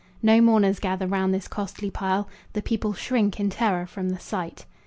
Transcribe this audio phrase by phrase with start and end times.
[0.23, 4.65] No mourners gather round this costly pile; The people shrink in terror from the sight.